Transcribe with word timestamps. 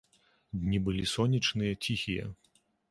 Дні 0.61 0.79
былі 0.89 1.03
сонечныя, 1.13 1.79
ціхія. 1.83 2.25